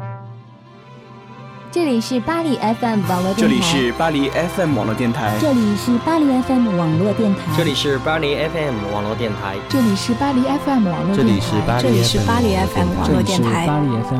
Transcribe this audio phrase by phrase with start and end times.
[0.00, 0.49] Thank you.
[1.72, 3.38] 这里是巴黎 FM 网络电台。
[3.38, 5.38] 这里是巴黎 FM 网络电台。
[5.40, 7.54] 这里是巴黎 FM 网络电台。
[7.56, 9.56] 这里是巴黎 FM 网络电台。
[9.70, 11.78] 这里是巴黎 FM 网络电台。
[11.80, 13.68] 这里是巴黎 FM 网络电台。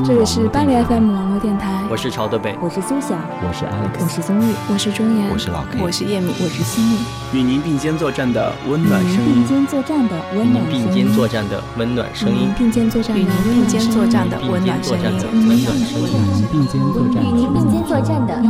[0.05, 1.83] 这里是巴黎 FM 网络电台。
[1.91, 6.99] 我是朝德北，我是苏晓，我是 Alex，我是宗玉，我是钟岩，我是老 K，我是叶敏，我是西米。
[7.33, 9.35] 与您并肩作战的温暖声音。
[9.35, 10.87] 并肩作战的温暖声音。
[10.87, 12.55] 并肩作战的温暖声音。
[12.57, 15.03] 并肩作战的并肩作战的温暖声音。
[15.03, 16.47] 温暖声音。
[16.53, 17.25] 并肩作战。
[17.40, 18.39] 与您并肩作战的。
[18.43, 18.47] 与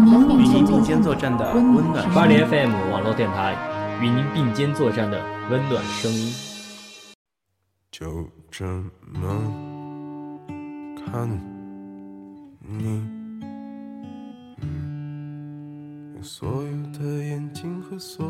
[0.48, 2.12] 您并肩作战的温暖。
[2.12, 3.54] 巴黎 FM 网络电台，
[4.02, 6.32] 与您并肩作战的温暖声音。
[7.92, 8.66] 就这
[9.12, 9.28] 么
[10.96, 11.30] 看
[12.66, 13.00] 你，
[16.20, 18.26] 所有的眼睛和所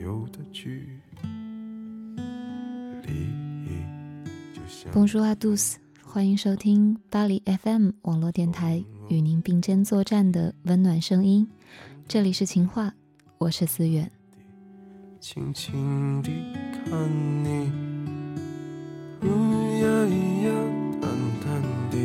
[0.00, 1.00] 有的距
[3.02, 3.34] 离。
[4.92, 5.74] Bonjour à tous，
[6.04, 8.84] 欢迎收听巴黎 FM 网络电台。
[9.08, 11.46] 与您并肩作战的温暖声音，
[12.08, 12.94] 这里是情话，
[13.38, 14.10] 我是思远。
[15.20, 16.30] 轻轻地
[16.72, 17.70] 看你，
[19.22, 19.26] 呜
[19.80, 19.86] 呀
[20.44, 20.50] 呀，
[21.00, 21.10] 淡
[21.44, 21.96] 淡的，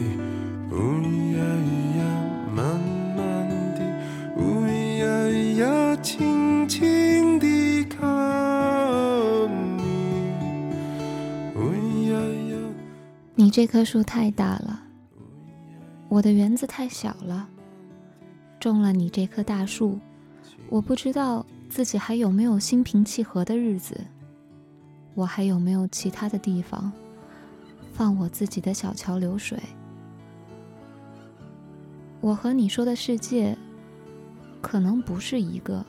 [0.72, 0.76] 呜
[1.36, 1.40] 呀
[1.98, 2.00] 呀，
[2.54, 2.80] 慢
[3.16, 3.80] 慢的，
[4.38, 4.66] 呜
[4.98, 5.06] 呀
[5.64, 8.00] 呀，轻轻地看
[9.78, 9.84] 你，
[11.56, 11.58] 呜
[12.12, 12.20] 呀
[12.52, 12.58] 呀。
[13.36, 14.84] 你这棵树太大了。
[16.10, 17.48] 我的园子太小了，
[18.60, 20.00] 种了你这棵大树，
[20.68, 23.96] 我不知道自己还有没有心平气和的日子，
[25.14, 26.92] 我还有没有其他的地方
[27.94, 29.60] 放我自己的小桥流水？
[32.22, 33.56] 我和你说的世界，
[34.62, 35.86] 可能不是一个。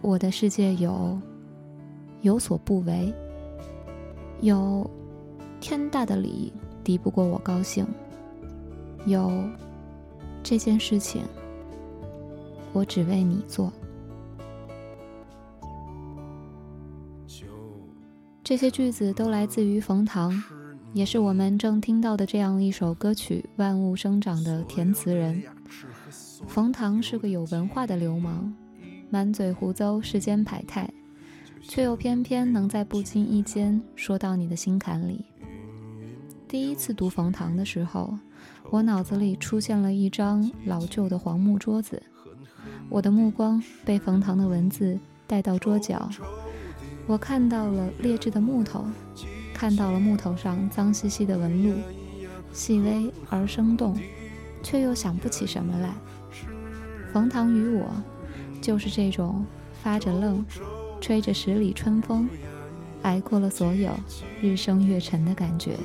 [0.00, 1.20] 我的世界有
[2.20, 3.12] 有所不为，
[4.40, 4.88] 有
[5.60, 6.52] 天大的理
[6.84, 7.84] 敌不过我高兴。
[9.06, 9.42] 有
[10.42, 11.22] 这件事情，
[12.72, 13.72] 我只为你做。
[18.42, 20.32] 这些句子都来自于冯唐，
[20.92, 25.42] 也是我们正听到的这样一首歌曲《万物生长》的填词人。
[26.48, 28.52] 冯唐是个有文化的流氓，
[29.08, 30.90] 满嘴胡诌，世间百态，
[31.62, 35.26] 却又偏偏能在不经意间说到你的心坎里。
[36.50, 38.18] 第一次读冯唐的时候。
[38.70, 42.02] 我脑子里出现了一张老旧的黄木桌子，
[42.88, 46.08] 我的目光被冯唐的文字带到桌角，
[47.06, 48.84] 我看到了劣质的木头，
[49.54, 51.76] 看到了木头上脏兮兮的纹路，
[52.52, 53.96] 细微而生动，
[54.62, 55.94] 却又想不起什么来。
[57.12, 57.90] 冯唐与我，
[58.60, 59.44] 就是这种
[59.82, 60.44] 发着愣，
[61.00, 62.28] 吹着十里春风。
[63.02, 63.90] 挨过了所有
[64.40, 65.76] 日升月沉的感觉。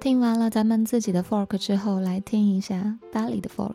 [0.00, 3.74] 听完了咱们自己的 fork 之后，来听一下巴黎的 fork。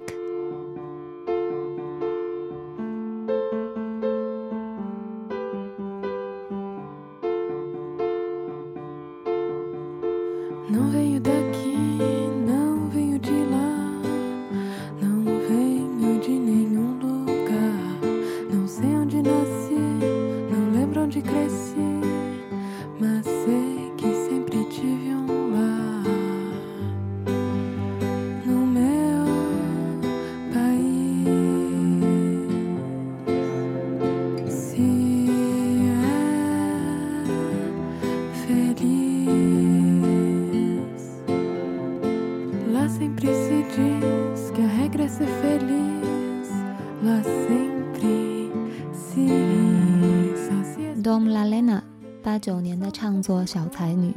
[51.07, 51.83] Dom La Lena，
[52.21, 54.13] 八九年的唱作小才女。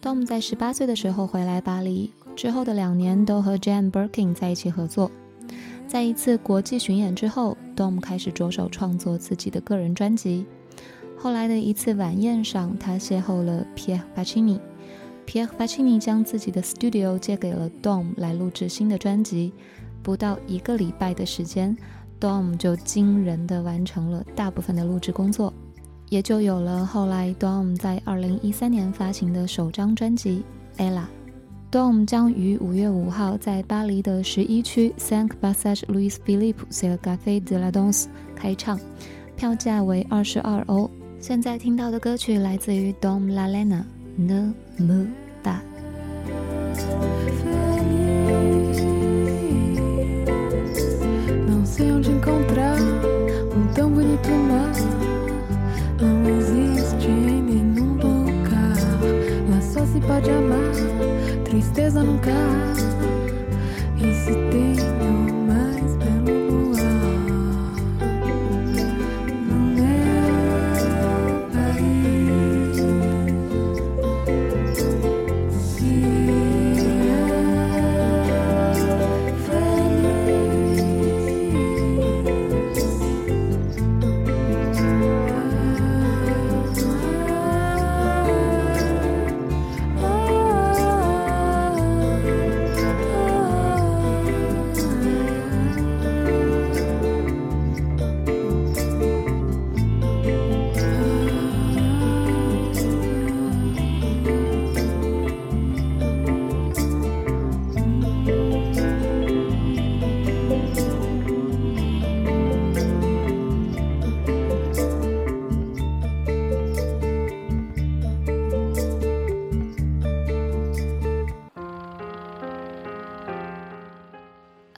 [0.00, 5.10] Dom 在十八岁的时候回来巴黎，之后的两年都和 Jan Birkin 在一起合作。
[5.88, 10.46] 在一次国际巡演之后，Dom 开始着手创作自己的个人专辑。
[11.18, 14.60] 后来的一次晚宴上，他邂逅了 Pierre Faccini。
[15.26, 19.52] Pierre Faccini 将自己的 studio 借给了 Dom 来录制新的专辑。
[20.04, 21.76] 不到一个礼拜的时间
[22.20, 25.52] ，Dom 就惊人的完成了大部分的录制工作。
[26.08, 30.42] 也就有了后来 Dom 在二零一三年发行的首张专辑
[30.80, 31.00] 《Ella》。
[31.70, 38.78] Dom 将于五月五号在巴黎的十一区 Cinq Passage Louis Philippe c'est le Café de la Danse 开唱，
[39.36, 40.88] 票价为二十二欧。
[41.18, 43.82] 现在听到的歌曲来自于 Dom La Lena，
[44.16, 45.08] 《Ne me
[45.42, 45.54] da》。
[61.76, 62.74] certeza nunca há
[64.00, 65.05] em.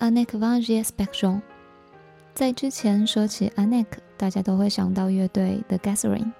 [0.08, 1.42] Anek van j e Spectrum，
[2.34, 3.84] 在之前说起 Anek，
[4.16, 6.32] 大家都会想到乐队 The Gathering。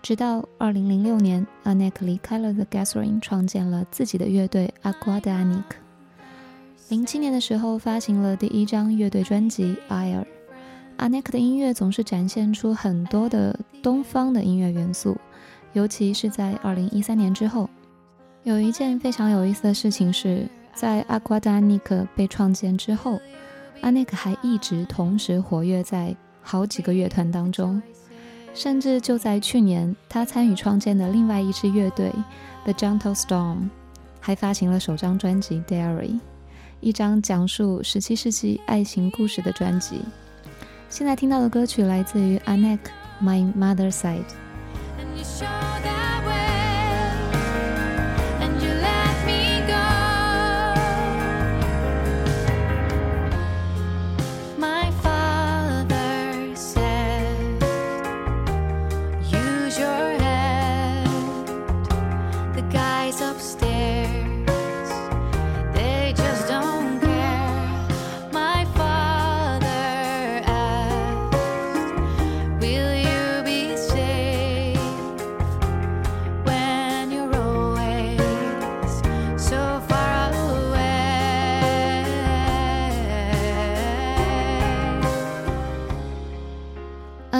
[0.00, 5.64] 直到2006年，Anek 离开了 The Gathering，创建了自己的乐队 Aqua de Anek。
[6.88, 10.24] 07年的时候，发行了第一张乐队专辑《Air》。
[10.96, 15.18] Anek 的音乐总是展现出很多的东方的音乐元素，
[15.74, 17.68] 尤其是在2013年之后，
[18.44, 20.48] 有一件非常有意思的事情是。
[20.80, 23.20] 在阿瓜达尼克被创建之后，
[23.82, 27.82] 阿尼克还一直同时活跃在好几个乐团当中，
[28.54, 32.10] 甚至就在去年，他参与创建的另外一支乐队
[32.64, 33.68] The Gentle Storm
[34.20, 36.12] 还发行了首张专辑《Diary》，
[36.80, 40.00] 一张讲述17世纪爱情故事的专辑。
[40.88, 42.78] 现在听到的歌曲来自于 Anek
[43.22, 44.24] My Mother's Side。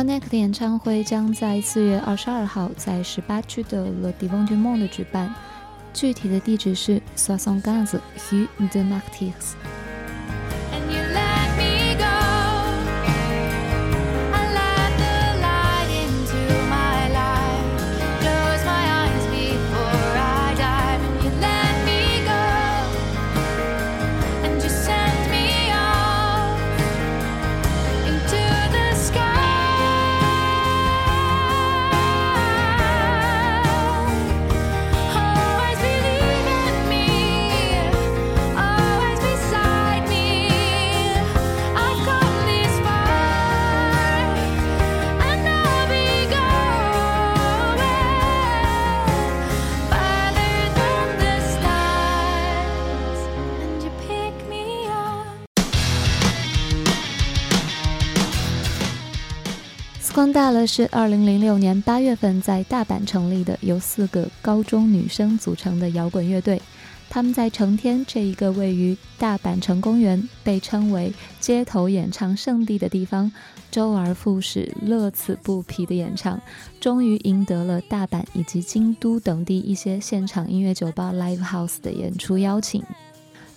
[0.03, 5.35] Neck 的演唱会将在四月二十二号在十八区的 Le Divan du Monde 举办，
[5.93, 9.70] 具体的地址是 Soissons rue de Martyrs。
[60.61, 66.61] 这是二零零六年八月份在大阪成立的，由四个高中女生组成的摇滚乐队。
[67.09, 73.33] 他们在成天这一个位于大阪城公园、被称为街头演唱圣地的地方，
[73.71, 76.39] 周而复始、乐此不疲的演唱，
[76.79, 82.85] 终于赢得了大阪以及京都等地一些现场音乐酒吧 （live house） 的演出邀请。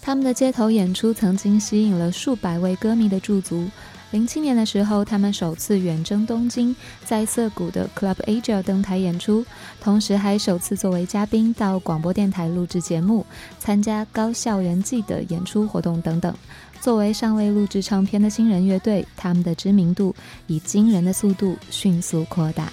[0.02, 3.68] 他们的街头演出曾经吸引了数百位歌迷的驻足。
[4.14, 9.44] 零七年的时候，他们首次远征东京，在涩谷的 Club Asia 登台演出，
[9.82, 13.26] 同时还首次作为嘉宾到广播电台录制节目，
[13.58, 16.32] 参加高校园季的演出活动等等。
[16.80, 20.16] 作为尚未录制唱片的新人乐队，他们的知名度
[20.46, 22.72] 以惊人的速度迅速扩大。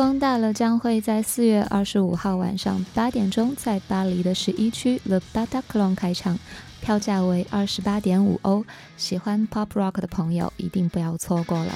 [0.00, 6.38] 光大了将会在四月二十五号晚上八点钟在巴黎的十一区 The Bataclan 开场，
[6.80, 8.64] 票价为二十八点五欧。
[8.96, 11.74] 喜欢 Pop Rock 的朋友一定不要错过了。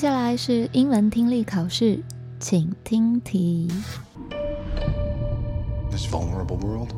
[0.00, 2.02] 下来是英文听力考试，
[2.40, 3.70] 请听题。
[5.90, 6.92] This vulnerable world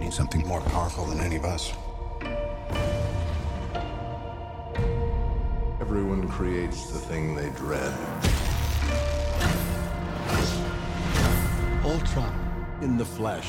[0.00, 1.72] needs something more powerful than any of us.
[5.80, 7.92] Everyone creates the thing they dread.
[11.84, 12.32] Ultron
[12.80, 13.48] in the flesh.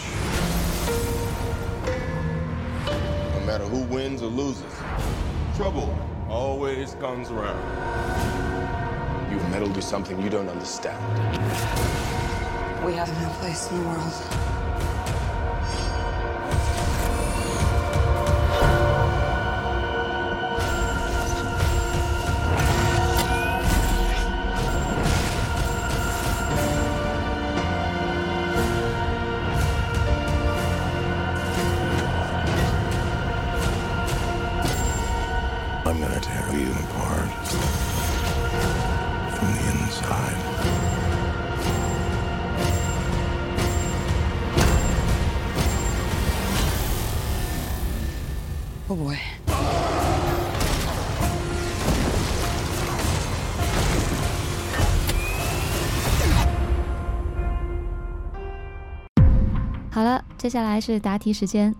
[3.35, 4.63] No matter who wins or loses,
[5.55, 5.93] trouble
[6.28, 7.61] always comes around.
[9.30, 10.99] You've meddled with something you don't understand.
[12.85, 14.55] We have no place in the world.
[48.88, 49.16] Oh boy.
[59.90, 61.74] 好了，接下来是答题时间，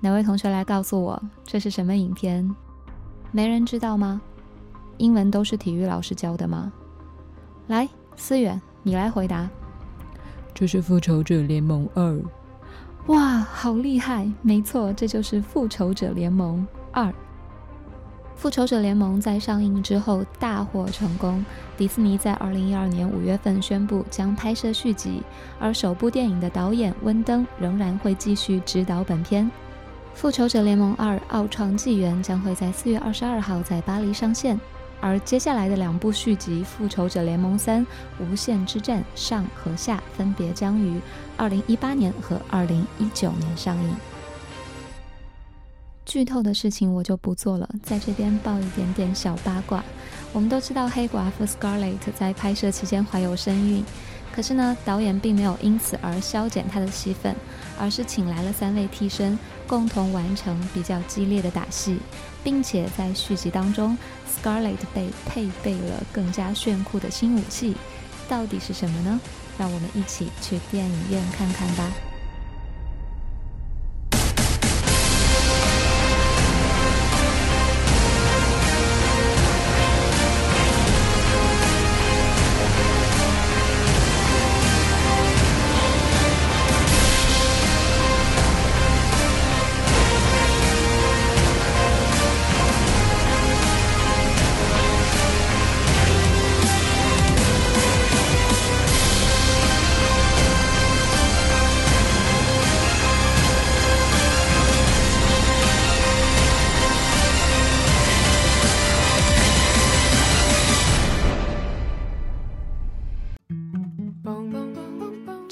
[0.00, 2.48] 哪位同学来告诉我这是什么影片？
[3.32, 4.18] 没人知道吗？
[4.96, 6.72] 英文都是体育老师教的吗？
[7.66, 7.86] 来，
[8.16, 9.46] 思远，你来回答。
[10.54, 12.02] 这是《复仇者联盟二》。
[13.06, 14.28] 哇，好厉害！
[14.42, 17.04] 没错，这就是《复仇者联盟二》。
[18.34, 21.44] 《复仇者联盟》在上映之后大获成功，
[21.76, 25.22] 迪士尼在二零一二年五月份宣布将拍摄续集，
[25.60, 29.44] 而首部电影的导演温登仍然会继续执导本片。
[30.12, 34.58] 《复仇者联盟二：奥创纪元》将会在四月二十二号在巴黎上线，
[35.00, 37.86] 而接下来的两部续集《复仇者联盟三：
[38.18, 41.00] 无限之战》上和下分别将于
[41.36, 43.94] 二零一八年和二零一九年上映。
[46.04, 49.84] 剧透的事情我就不做了，在这边爆一点点小八卦。
[50.32, 53.84] 我们都知道黑寡妇 Scarlett 在拍摄期间怀有身孕，
[54.36, 57.34] 可是呢，导演并没有因此而削减他的戏份，
[57.80, 61.98] 而是请来了三位替身，共同完成比较激烈的打戏，
[62.44, 63.96] 并且在续集当中
[64.28, 67.74] ，Scarlett 被配备了更加炫酷的新武器，
[68.28, 69.18] 到底是什么呢？
[69.56, 71.90] 让我们一起去电影院看看吧。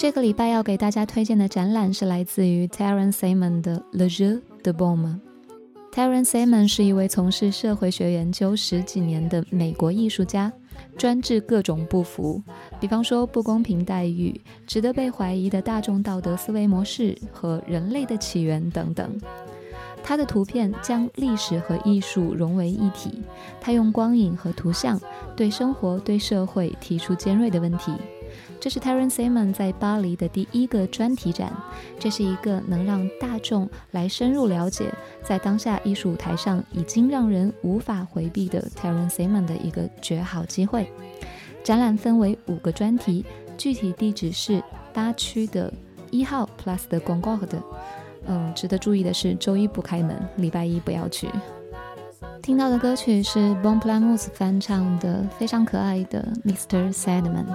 [0.04, 5.18] 这个礼拜要给大家推荐的展览是来自于 Terence Simon 的《Le Jeu de Bombe》。
[5.90, 10.52] Terence Simon 是一位从事社会学研究十几年的美国艺术家，
[10.98, 12.42] 专治各种不服，
[12.78, 19.18] 比方说不公平待遇、值得被怀疑的大众道德思维模式和人类的起源等等。
[20.02, 23.22] 他的图片将历史和艺术融为一体，
[23.58, 25.00] 他用光影和图像
[25.34, 27.94] 对生活、对社会提出尖锐的问题。
[28.60, 31.52] 这是 Terence Simon 在巴黎的第一个专题展，
[31.98, 34.90] 这是一个能让大众来深入了解
[35.22, 40.90] 在当下艺术舞台上已经让人无法回避的 Terence Simon 的一个绝好机会。
[41.62, 43.24] 展览分为五个专题，
[43.58, 44.62] 具体地址是
[44.92, 45.72] 八区的
[46.10, 47.62] 一号 Plus 的广告的。
[48.26, 51.28] 嗯，值得注意的是，周一不开门，礼拜一不要去。
[52.40, 56.92] 听到的歌曲是 Bon p l a m o s 翻唱的，非常可爱的 Mr.
[56.92, 57.46] Sadman。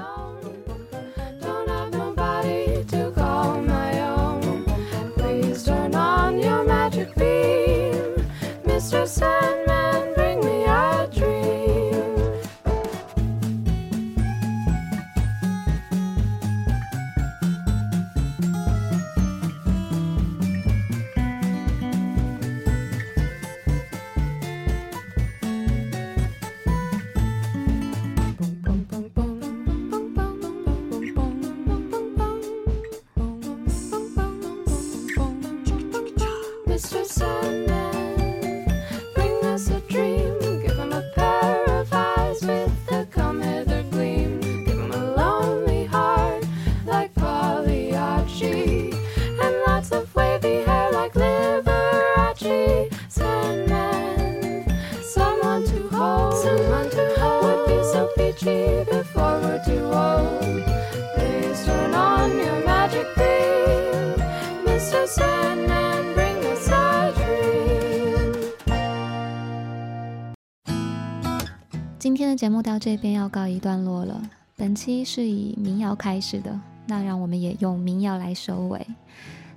[72.30, 74.22] 天节目到这边要告一段落了。
[74.56, 78.86] 本期是以民谣开始的，那让我们也用民谣来收尾。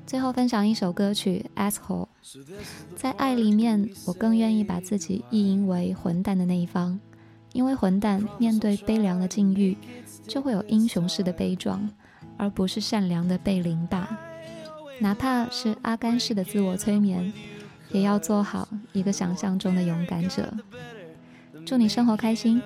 [0.06, 2.06] 最后分享一首歌曲《Asshole》。
[2.96, 6.98] 在爱里面，我更愿意把自己意淫为混蛋的那一方，
[7.52, 9.76] 因为混蛋面对悲凉的境遇，
[10.26, 11.90] 就会有英雄式的悲壮，
[12.38, 14.18] 而不是善良的被凌霸。
[14.98, 17.30] 哪怕是阿甘式的自我催眠，
[17.90, 20.50] 也要做好一个想象中的勇敢者。
[21.64, 22.60] 祝你生活开心，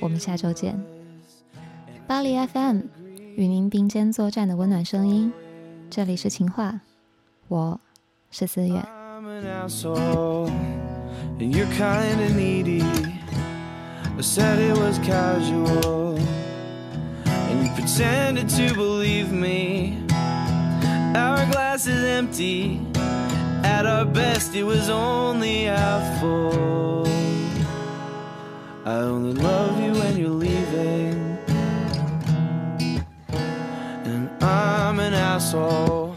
[0.00, 0.78] 我们下周见。
[2.06, 2.80] 巴黎 FM
[3.36, 5.32] 与您并肩作战的温暖声音，
[5.90, 6.80] 这里是情话，
[7.48, 7.80] 我
[8.30, 8.82] 是思远。
[28.88, 31.36] I only love you when you're leaving.
[34.08, 36.16] And I'm an asshole.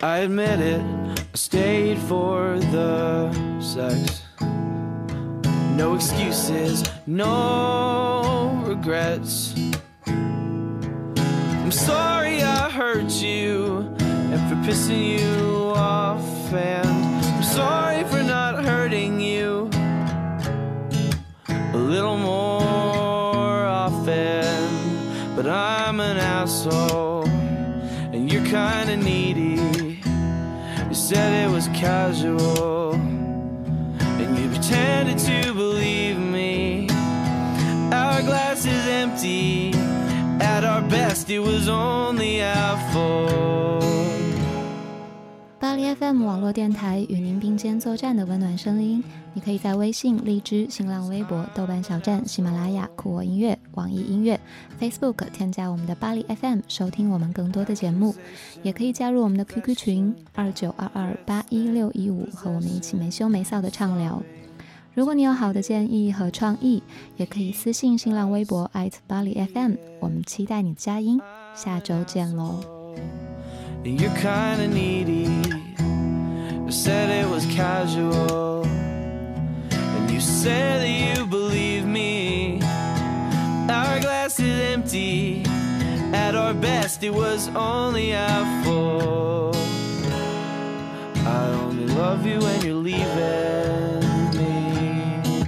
[0.00, 4.22] I admit it, I stayed for the sex.
[5.74, 9.56] No excuses, no regrets.
[14.68, 16.86] Pissing you off, and
[17.24, 19.70] I'm sorry for not hurting you
[21.48, 24.68] a little more often.
[25.34, 27.26] But I'm an asshole,
[28.12, 29.58] and you're kinda needy.
[30.90, 32.92] You said it was casual,
[34.20, 36.90] and you pretended to believe me.
[37.90, 39.72] Our glass is empty
[40.42, 42.42] at our best, it was only
[42.92, 42.97] fault.
[45.78, 49.00] 巴黎 FM 网络电台与您并肩作战的温暖声音，
[49.32, 54.40] 你可以在微信、荔枝、新浪微博、豆瓣小站、喜马拉雅、酷我音乐、网易音乐、
[54.80, 58.12] Facebook 添加我们的巴黎 FM 收听我们更多的节目，
[58.64, 64.20] 也可以加入我们的 QQ 群二九二二八一六一五，和我们一起没羞没臊的畅聊。
[64.94, 66.82] 如果你有好的建议和创意，
[67.16, 68.68] 也可以私信新浪微博
[69.06, 71.20] 巴黎 FM，我们期待你的佳音。
[71.54, 72.64] 下周见喽。
[76.68, 78.66] You said it was casual.
[79.70, 82.60] And you said that you believe me.
[83.70, 85.46] Our glass is empty.
[86.12, 89.56] At our best, it was only a fault.
[91.24, 93.06] I only love you when you're leaving
[94.36, 95.46] me.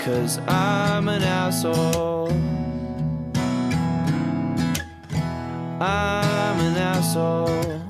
[0.00, 2.32] Cause I'm an asshole.
[5.78, 7.81] I'm an asshole.